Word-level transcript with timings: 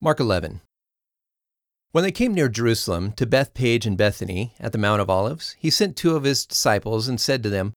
Mark 0.00 0.20
11. 0.20 0.60
When 1.90 2.04
they 2.04 2.12
came 2.12 2.32
near 2.32 2.48
Jerusalem 2.48 3.10
to 3.14 3.26
Bethphage 3.26 3.84
and 3.84 3.98
Bethany 3.98 4.54
at 4.60 4.70
the 4.70 4.78
Mount 4.78 5.00
of 5.00 5.10
Olives, 5.10 5.56
he 5.58 5.70
sent 5.70 5.96
two 5.96 6.14
of 6.14 6.22
his 6.22 6.46
disciples 6.46 7.08
and 7.08 7.20
said 7.20 7.42
to 7.42 7.50
them, 7.50 7.72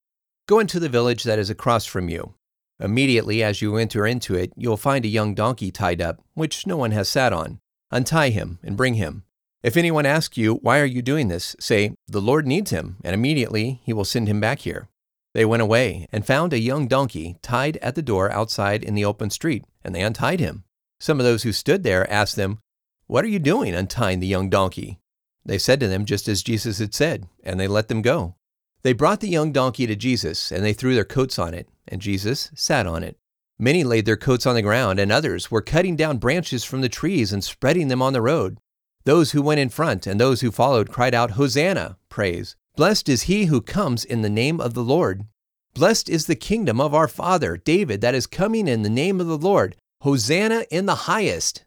Go 0.47 0.59
into 0.59 0.79
the 0.79 0.87
village 0.87 1.23
that 1.23 1.39
is 1.39 1.49
across 1.49 1.87
from 1.87 2.09
you. 2.09 2.35
Immediately 2.79 3.41
as 3.41 3.63
you 3.63 3.75
enter 3.75 4.05
into 4.05 4.35
it, 4.35 4.53
you 4.55 4.69
will 4.69 4.77
find 4.77 5.03
a 5.03 5.07
young 5.07 5.33
donkey 5.33 5.71
tied 5.71 5.99
up, 5.99 6.21
which 6.35 6.67
no 6.67 6.77
one 6.77 6.91
has 6.91 7.09
sat 7.09 7.33
on. 7.33 7.57
Untie 7.89 8.29
him 8.29 8.59
and 8.61 8.77
bring 8.77 8.93
him. 8.93 9.23
If 9.63 9.75
anyone 9.75 10.05
asks 10.05 10.37
you, 10.37 10.55
Why 10.55 10.79
are 10.79 10.85
you 10.85 11.01
doing 11.01 11.27
this? 11.27 11.55
say, 11.59 11.95
The 12.07 12.21
Lord 12.21 12.45
needs 12.45 12.69
him, 12.69 12.97
and 13.03 13.15
immediately 13.15 13.81
he 13.83 13.93
will 13.93 14.05
send 14.05 14.27
him 14.27 14.39
back 14.39 14.59
here. 14.59 14.89
They 15.33 15.45
went 15.45 15.63
away 15.63 16.07
and 16.11 16.23
found 16.23 16.53
a 16.53 16.59
young 16.59 16.87
donkey 16.87 17.37
tied 17.41 17.77
at 17.77 17.95
the 17.95 18.03
door 18.03 18.31
outside 18.31 18.83
in 18.83 18.93
the 18.93 19.05
open 19.05 19.31
street, 19.31 19.65
and 19.83 19.95
they 19.95 20.01
untied 20.03 20.39
him. 20.39 20.65
Some 21.01 21.19
of 21.19 21.25
those 21.25 21.41
who 21.41 21.51
stood 21.51 21.81
there 21.81 22.07
asked 22.13 22.35
them, 22.35 22.59
What 23.07 23.25
are 23.25 23.27
you 23.27 23.39
doing 23.39 23.73
untying 23.73 24.19
the 24.19 24.27
young 24.27 24.51
donkey? 24.51 24.99
They 25.43 25.57
said 25.57 25.79
to 25.79 25.87
them 25.87 26.05
just 26.05 26.27
as 26.27 26.43
Jesus 26.43 26.77
had 26.77 26.93
said, 26.93 27.27
and 27.43 27.59
they 27.59 27.67
let 27.67 27.87
them 27.87 28.03
go. 28.03 28.35
They 28.83 28.93
brought 28.93 29.19
the 29.19 29.27
young 29.27 29.51
donkey 29.51 29.87
to 29.87 29.95
Jesus, 29.95 30.51
and 30.51 30.63
they 30.63 30.73
threw 30.73 30.93
their 30.93 31.03
coats 31.03 31.39
on 31.39 31.55
it, 31.55 31.67
and 31.87 32.01
Jesus 32.01 32.51
sat 32.53 32.85
on 32.85 33.01
it. 33.01 33.17
Many 33.57 33.83
laid 33.83 34.05
their 34.05 34.15
coats 34.15 34.45
on 34.45 34.53
the 34.53 34.61
ground, 34.61 34.99
and 34.99 35.11
others 35.11 35.49
were 35.49 35.63
cutting 35.63 35.95
down 35.95 36.19
branches 36.19 36.63
from 36.63 36.81
the 36.81 36.89
trees 36.89 37.33
and 37.33 37.43
spreading 37.43 37.87
them 37.87 38.03
on 38.03 38.13
the 38.13 38.21
road. 38.21 38.59
Those 39.03 39.31
who 39.31 39.41
went 39.41 39.59
in 39.59 39.69
front 39.69 40.05
and 40.05 40.21
those 40.21 40.41
who 40.41 40.51
followed 40.51 40.91
cried 40.91 41.15
out, 41.15 41.31
Hosanna! 41.31 41.97
Praise! 42.09 42.55
Blessed 42.75 43.09
is 43.09 43.23
he 43.23 43.45
who 43.45 43.59
comes 43.59 44.05
in 44.05 44.21
the 44.21 44.29
name 44.29 44.61
of 44.61 44.75
the 44.75 44.83
Lord. 44.83 45.25
Blessed 45.73 46.09
is 46.09 46.27
the 46.27 46.35
kingdom 46.35 46.79
of 46.79 46.93
our 46.93 47.07
father, 47.07 47.57
David, 47.57 48.01
that 48.01 48.13
is 48.13 48.27
coming 48.27 48.67
in 48.67 48.83
the 48.83 48.89
name 48.89 49.19
of 49.19 49.25
the 49.25 49.37
Lord. 49.37 49.77
Hosanna 50.01 50.65
in 50.71 50.87
the 50.87 51.05
highest. 51.05 51.63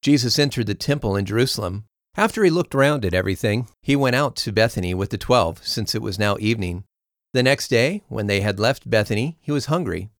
Jesus 0.00 0.38
entered 0.38 0.68
the 0.68 0.74
temple 0.76 1.16
in 1.16 1.24
Jerusalem. 1.24 1.86
After 2.16 2.44
he 2.44 2.50
looked 2.50 2.76
around 2.76 3.04
at 3.04 3.12
everything, 3.12 3.66
he 3.82 3.96
went 3.96 4.14
out 4.14 4.36
to 4.36 4.52
Bethany 4.52 4.94
with 4.94 5.10
the 5.10 5.18
twelve, 5.18 5.66
since 5.66 5.92
it 5.92 6.00
was 6.00 6.16
now 6.16 6.36
evening. 6.38 6.84
The 7.32 7.42
next 7.42 7.66
day, 7.66 8.04
when 8.06 8.28
they 8.28 8.40
had 8.40 8.60
left 8.60 8.88
Bethany, 8.88 9.36
he 9.40 9.50
was 9.50 9.66
hungry. 9.66 10.10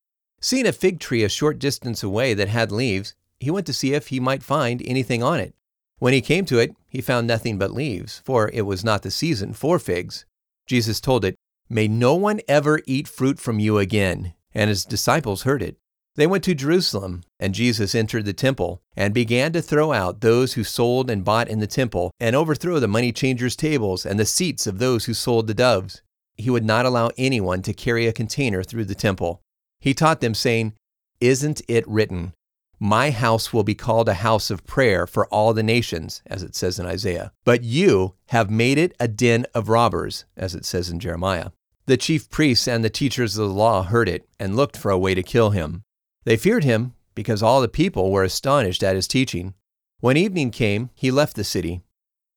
Seeing 0.40 0.66
a 0.66 0.72
fig 0.72 0.98
tree 0.98 1.22
a 1.22 1.28
short 1.28 1.60
distance 1.60 2.02
away 2.02 2.34
that 2.34 2.48
had 2.48 2.72
leaves, 2.72 3.14
he 3.38 3.52
went 3.52 3.66
to 3.66 3.72
see 3.72 3.94
if 3.94 4.08
he 4.08 4.18
might 4.18 4.42
find 4.42 4.82
anything 4.84 5.22
on 5.22 5.38
it. 5.38 5.54
When 6.00 6.12
he 6.12 6.20
came 6.20 6.46
to 6.46 6.58
it, 6.58 6.74
he 6.88 7.00
found 7.00 7.28
nothing 7.28 7.58
but 7.58 7.72
leaves, 7.72 8.22
for 8.24 8.50
it 8.52 8.62
was 8.62 8.82
not 8.82 9.02
the 9.02 9.10
season 9.12 9.52
for 9.52 9.78
figs. 9.78 10.26
Jesus 10.66 11.00
told 11.00 11.24
it, 11.24 11.36
May 11.68 11.86
no 11.86 12.16
one 12.16 12.40
ever 12.48 12.82
eat 12.86 13.06
fruit 13.06 13.38
from 13.38 13.60
you 13.60 13.78
again. 13.78 14.34
And 14.52 14.68
his 14.68 14.84
disciples 14.84 15.42
heard 15.42 15.62
it. 15.62 15.76
They 16.16 16.26
went 16.26 16.44
to 16.44 16.54
Jerusalem, 16.54 17.24
and 17.38 17.54
Jesus 17.54 17.94
entered 17.94 18.24
the 18.24 18.32
temple 18.32 18.80
and 18.96 19.12
began 19.12 19.52
to 19.52 19.60
throw 19.60 19.92
out 19.92 20.22
those 20.22 20.54
who 20.54 20.64
sold 20.64 21.10
and 21.10 21.24
bought 21.24 21.48
in 21.48 21.60
the 21.60 21.66
temple, 21.66 22.10
and 22.18 22.34
overthrow 22.34 22.80
the 22.80 22.88
money 22.88 23.12
changers' 23.12 23.54
tables 23.54 24.06
and 24.06 24.18
the 24.18 24.24
seats 24.24 24.66
of 24.66 24.78
those 24.78 25.04
who 25.04 25.12
sold 25.12 25.46
the 25.46 25.54
doves. 25.54 26.00
He 26.38 26.48
would 26.48 26.64
not 26.64 26.86
allow 26.86 27.10
anyone 27.18 27.60
to 27.62 27.74
carry 27.74 28.06
a 28.06 28.14
container 28.14 28.62
through 28.62 28.86
the 28.86 28.94
temple. 28.94 29.42
He 29.78 29.92
taught 29.92 30.22
them, 30.22 30.32
saying, 30.32 30.72
Isn't 31.20 31.60
it 31.68 31.86
written, 31.86 32.32
My 32.80 33.10
house 33.10 33.52
will 33.52 33.64
be 33.64 33.74
called 33.74 34.08
a 34.08 34.14
house 34.14 34.50
of 34.50 34.66
prayer 34.66 35.06
for 35.06 35.26
all 35.26 35.52
the 35.52 35.62
nations, 35.62 36.22
as 36.26 36.42
it 36.42 36.56
says 36.56 36.78
in 36.78 36.86
Isaiah, 36.86 37.32
but 37.44 37.62
you 37.62 38.14
have 38.28 38.50
made 38.50 38.78
it 38.78 38.94
a 38.98 39.06
den 39.06 39.44
of 39.54 39.68
robbers, 39.68 40.24
as 40.34 40.54
it 40.54 40.64
says 40.64 40.88
in 40.88 40.98
Jeremiah. 40.98 41.50
The 41.84 41.98
chief 41.98 42.30
priests 42.30 42.66
and 42.66 42.82
the 42.82 42.90
teachers 42.90 43.36
of 43.36 43.48
the 43.48 43.54
law 43.54 43.82
heard 43.82 44.08
it 44.08 44.26
and 44.40 44.56
looked 44.56 44.76
for 44.78 44.90
a 44.90 44.98
way 44.98 45.14
to 45.14 45.22
kill 45.22 45.50
him. 45.50 45.82
They 46.26 46.36
feared 46.36 46.64
him 46.64 46.92
because 47.14 47.42
all 47.42 47.60
the 47.60 47.68
people 47.68 48.10
were 48.10 48.24
astonished 48.24 48.82
at 48.82 48.96
his 48.96 49.06
teaching. 49.06 49.54
When 50.00 50.16
evening 50.16 50.50
came, 50.50 50.90
he 50.94 51.10
left 51.12 51.36
the 51.36 51.44
city. 51.44 51.82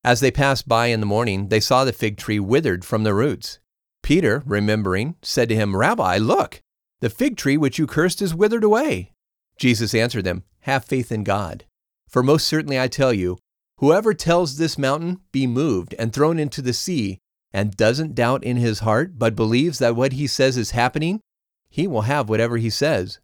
As 0.03 0.19
they 0.19 0.31
passed 0.31 0.67
by 0.67 0.87
in 0.87 0.99
the 0.99 1.07
morning, 1.07 1.49
they 1.49 1.59
saw 1.59 1.83
the 1.83 1.91
fig 1.91 2.15
tree 2.15 2.39
withered 2.39 2.85
from 2.85 3.03
the 3.03 3.15
roots. 3.15 3.59
Peter, 4.03 4.43
remembering, 4.45 5.15
said 5.23 5.49
to 5.49 5.55
him, 5.55 5.75
Rabbi, 5.75 6.17
look, 6.17 6.61
the 7.01 7.09
fig 7.09 7.35
tree 7.35 7.57
which 7.57 7.79
you 7.79 7.87
cursed 7.87 8.21
is 8.21 8.33
withered 8.35 8.63
away. 8.63 9.11
Jesus 9.57 9.93
answered 9.95 10.23
them, 10.23 10.43
Have 10.61 10.85
faith 10.85 11.11
in 11.11 11.23
God. 11.23 11.65
For 12.07 12.21
most 12.21 12.47
certainly 12.47 12.79
I 12.79 12.87
tell 12.87 13.11
you, 13.11 13.39
whoever 13.79 14.13
tells 14.13 14.57
this 14.57 14.77
mountain, 14.77 15.19
Be 15.31 15.47
moved 15.47 15.95
and 15.97 16.13
thrown 16.13 16.37
into 16.37 16.61
the 16.61 16.73
sea, 16.73 17.17
and 17.51 17.75
doesn't 17.75 18.15
doubt 18.15 18.43
in 18.43 18.57
his 18.57 18.79
heart, 18.79 19.17
but 19.17 19.35
believes 19.35 19.79
that 19.79 19.95
what 19.95 20.13
he 20.13 20.27
says 20.27 20.57
is 20.57 20.71
happening, 20.71 21.21
he 21.69 21.87
will 21.87 22.01
have 22.01 22.29
whatever 22.29 22.57
he 22.57 22.69
says. 22.69 23.19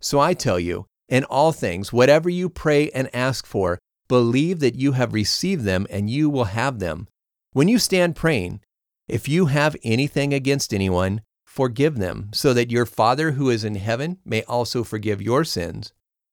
So 0.00 0.18
I 0.18 0.34
tell 0.34 0.58
you, 0.58 0.86
in 1.08 1.24
all 1.24 1.52
things, 1.52 1.92
whatever 1.92 2.30
you 2.30 2.48
pray 2.48 2.90
and 2.90 3.14
ask 3.14 3.44
for, 3.46 3.78
believe 4.08 4.60
that 4.60 4.76
you 4.76 4.92
have 4.92 5.12
received 5.12 5.64
them 5.64 5.86
and 5.90 6.08
you 6.08 6.30
will 6.30 6.44
have 6.44 6.78
them. 6.78 7.08
When 7.52 7.68
you 7.68 7.78
stand 7.78 8.16
praying, 8.16 8.60
if 9.08 9.28
you 9.28 9.46
have 9.46 9.76
anything 9.82 10.32
against 10.32 10.72
anyone, 10.72 11.22
forgive 11.44 11.98
them, 11.98 12.30
so 12.32 12.54
that 12.54 12.70
your 12.70 12.86
Father 12.86 13.32
who 13.32 13.50
is 13.50 13.64
in 13.64 13.74
heaven 13.74 14.18
may 14.24 14.44
also 14.44 14.84
forgive 14.84 15.20
your 15.20 15.44
sins. 15.44 15.92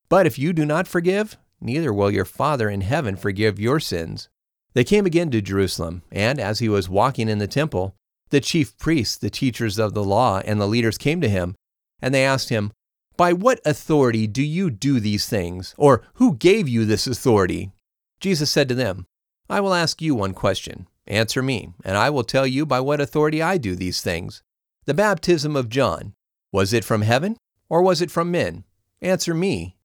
But 0.09 0.27
if 0.27 0.37
you 0.37 0.53
do 0.53 0.63
not 0.63 0.87
forgive, 0.87 1.37
neither 1.59 1.91
will 1.91 2.11
your 2.11 2.25
Father 2.25 2.69
in 2.69 2.81
heaven 2.81 3.15
forgive 3.15 3.59
your 3.59 3.79
sins. 3.79 4.29
They 4.73 4.83
came 4.83 5.07
again 5.07 5.31
to 5.31 5.41
Jerusalem, 5.41 6.03
and 6.11 6.39
as 6.39 6.59
he 6.59 6.69
was 6.69 6.87
walking 6.87 7.29
in 7.29 7.39
the 7.39 7.47
temple, 7.47 7.95
the 8.29 8.39
chief 8.39 8.77
priests, 8.77 9.17
the 9.17 9.31
teachers 9.31 9.79
of 9.79 9.95
the 9.95 10.03
law, 10.03 10.39
and 10.45 10.61
the 10.61 10.67
leaders 10.67 10.99
came 10.99 11.19
to 11.21 11.29
him, 11.29 11.55
and 11.99 12.13
they 12.13 12.23
asked 12.23 12.49
him, 12.49 12.71
by 13.17 13.33
what 13.33 13.59
authority 13.65 14.27
do 14.27 14.43
you 14.43 14.69
do 14.69 14.99
these 14.99 15.27
things? 15.27 15.73
Or 15.77 16.03
who 16.15 16.35
gave 16.35 16.69
you 16.69 16.85
this 16.85 17.07
authority? 17.07 17.71
Jesus 18.19 18.51
said 18.51 18.69
to 18.69 18.75
them, 18.75 19.05
I 19.49 19.59
will 19.59 19.73
ask 19.73 20.01
you 20.01 20.13
one 20.15 20.33
question. 20.33 20.87
Answer 21.07 21.41
me, 21.41 21.73
and 21.83 21.97
I 21.97 22.09
will 22.09 22.23
tell 22.23 22.45
you 22.45 22.65
by 22.65 22.79
what 22.79 23.01
authority 23.01 23.41
I 23.41 23.57
do 23.57 23.75
these 23.75 24.01
things. 24.01 24.43
The 24.85 24.93
baptism 24.93 25.55
of 25.55 25.69
John, 25.69 26.13
was 26.51 26.73
it 26.73 26.83
from 26.83 27.01
heaven, 27.01 27.37
or 27.69 27.81
was 27.81 28.01
it 28.01 28.11
from 28.11 28.31
men? 28.31 28.65
Answer 29.01 29.33
me. 29.33 29.75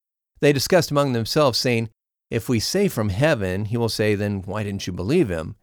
They 0.41 0.53
discussed 0.53 0.91
among 0.91 1.13
themselves, 1.13 1.59
saying, 1.59 1.91
If 2.31 2.49
we 2.49 2.61
say 2.61 2.89
from 2.89 3.11
heaven, 3.11 3.67
he 3.67 3.77
will 3.77 3.89
say, 3.89 4.15
Then 4.15 4.43
why 4.43 4.65
didn't 4.65 4.87
you 4.87 4.93
believe 4.93 5.29
him? 5.29 5.57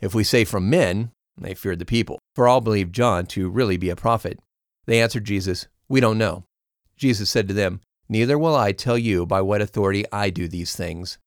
If 0.00 0.14
we 0.14 0.24
say 0.24 0.44
from 0.44 0.68
men, 0.68 1.12
they 1.38 1.54
feared 1.54 1.78
the 1.78 1.84
people, 1.84 2.18
for 2.34 2.48
all 2.48 2.60
believed 2.60 2.94
John 2.94 3.26
to 3.26 3.48
really 3.48 3.76
be 3.76 3.90
a 3.90 3.96
prophet. 3.96 4.40
They 4.86 5.00
answered 5.00 5.24
Jesus, 5.24 5.68
We 5.88 6.00
don't 6.00 6.18
know. 6.18 6.44
Jesus 6.96 7.30
said 7.30 7.48
to 7.48 7.54
them, 7.54 7.80
Neither 8.08 8.38
will 8.38 8.54
I 8.54 8.72
tell 8.72 8.98
you 8.98 9.26
by 9.26 9.40
what 9.40 9.62
authority 9.62 10.04
I 10.12 10.30
do 10.30 10.46
these 10.46 10.76
things. 10.76 11.18